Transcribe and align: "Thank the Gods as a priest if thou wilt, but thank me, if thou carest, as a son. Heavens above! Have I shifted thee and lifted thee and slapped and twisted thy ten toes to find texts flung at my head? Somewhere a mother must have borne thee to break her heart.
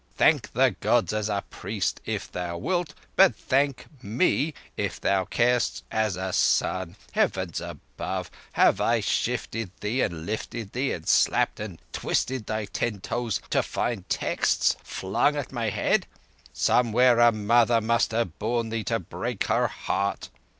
"Thank 0.15 0.51
the 0.53 0.71
Gods 0.79 1.13
as 1.13 1.29
a 1.29 1.43
priest 1.51 2.01
if 2.05 2.31
thou 2.31 2.57
wilt, 2.57 2.95
but 3.15 3.35
thank 3.35 3.85
me, 4.01 4.55
if 4.75 4.99
thou 4.99 5.25
carest, 5.25 5.83
as 5.91 6.15
a 6.15 6.33
son. 6.33 6.95
Heavens 7.11 7.61
above! 7.61 8.31
Have 8.53 8.81
I 8.81 8.99
shifted 8.99 9.69
thee 9.79 10.01
and 10.01 10.25
lifted 10.25 10.73
thee 10.73 10.91
and 10.93 11.07
slapped 11.07 11.59
and 11.59 11.77
twisted 11.93 12.47
thy 12.47 12.65
ten 12.65 12.99
toes 12.99 13.41
to 13.51 13.61
find 13.61 14.09
texts 14.09 14.75
flung 14.81 15.35
at 15.35 15.51
my 15.51 15.69
head? 15.69 16.07
Somewhere 16.51 17.19
a 17.19 17.31
mother 17.31 17.79
must 17.79 18.09
have 18.11 18.39
borne 18.39 18.69
thee 18.69 18.83
to 18.85 18.97
break 18.97 19.43
her 19.43 19.67
heart. 19.67 20.29